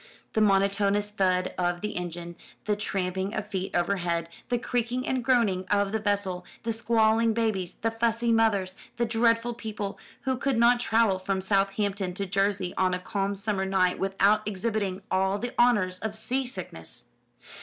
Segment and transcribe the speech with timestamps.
[0.33, 5.63] The monotonous thud of the engine, the tramping of feet overhead, the creaking and groaning
[5.69, 10.79] of the vessel, the squalling babies, the fussy mothers, the dreadful people who could not
[10.79, 15.99] travel from Southampton to Jersey on a calm summer night without exhibiting all the horrors
[15.99, 17.09] of seasickness.